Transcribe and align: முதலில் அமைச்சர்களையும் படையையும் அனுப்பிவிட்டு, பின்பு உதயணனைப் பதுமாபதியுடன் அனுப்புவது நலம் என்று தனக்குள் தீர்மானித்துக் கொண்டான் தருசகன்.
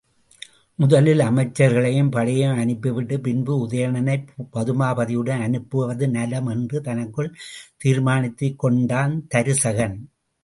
முதலில் 0.75 1.19
அமைச்சர்களையும் 1.19 2.11
படையையும் 2.11 2.59
அனுப்பிவிட்டு, 2.59 3.19
பின்பு 3.19 3.67
உதயணனைப் 3.67 4.25
பதுமாபதியுடன் 4.53 5.41
அனுப்புவது 5.41 6.09
நலம் 6.09 6.47
என்று 6.47 6.81
தனக்குள் 6.81 7.35
தீர்மானித்துக் 7.77 8.59
கொண்டான் 8.59 9.27
தருசகன். 9.35 9.97